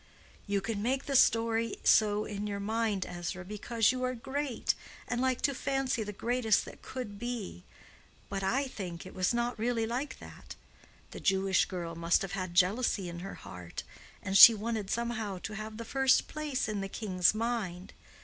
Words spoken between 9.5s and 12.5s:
really like that. The Jewish girl must have